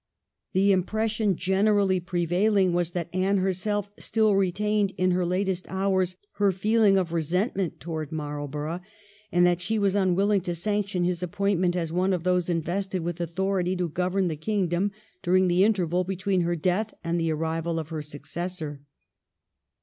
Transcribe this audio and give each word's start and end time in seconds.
The 0.53 0.71
impression 0.71 1.35
generally 1.35 1.99
prevailing 1.99 2.73
was 2.73 2.89
that 2.93 3.13
Anne 3.13 3.37
herself 3.37 3.91
still 3.99 4.33
retained 4.35 4.93
in 4.97 5.11
her 5.11 5.27
latest 5.27 5.67
hours 5.69 6.15
her 6.37 6.51
feeling 6.51 6.97
of 6.97 7.13
resentment 7.13 7.79
towards 7.79 8.11
Marlborough, 8.11 8.81
and 9.31 9.45
that 9.45 9.61
she 9.61 9.77
was 9.77 9.93
unwilling 9.93 10.41
to 10.41 10.55
sanction 10.55 11.03
his 11.03 11.21
appointment 11.21 11.75
as 11.75 11.93
one 11.93 12.13
of 12.13 12.23
those 12.23 12.49
invested 12.49 13.03
with 13.03 13.21
au 13.21 13.27
thority 13.27 13.77
to 13.77 13.89
govern 13.89 14.27
the 14.27 14.35
kingdom 14.35 14.91
during 15.21 15.47
the 15.47 15.63
interval 15.63 16.03
between 16.03 16.41
her 16.41 16.55
death 16.55 16.95
and 17.03 17.19
the 17.19 17.31
arrival 17.31 17.77
of 17.77 17.89
her 17.89 18.01
successor. 18.01 18.81